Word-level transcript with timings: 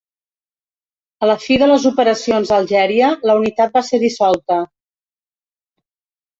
A 1.25 1.29
la 1.29 1.35
fi 1.43 1.57
de 1.63 1.67
les 1.73 1.85
operacions 1.91 2.55
a 2.55 2.57
Algèria, 2.63 3.11
la 3.33 3.37
unitat 3.43 3.79
va 3.79 3.87
ser 3.93 4.03
dissolta. 4.07 4.61